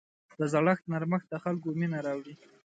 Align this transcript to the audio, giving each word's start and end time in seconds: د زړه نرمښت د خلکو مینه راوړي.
د 0.39 0.41
زړه 0.53 0.73
نرمښت 0.91 1.27
د 1.31 1.35
خلکو 1.43 1.67
مینه 1.79 1.99
راوړي. 2.07 2.35